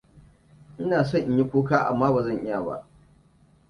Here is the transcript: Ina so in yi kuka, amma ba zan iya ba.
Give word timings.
Ina 0.81 0.97
so 1.09 1.15
in 1.19 1.37
yi 1.37 1.43
kuka, 1.51 1.77
amma 1.89 2.11
ba 2.13 2.23
zan 2.23 2.41
iya 2.45 2.61
ba. 2.65 2.87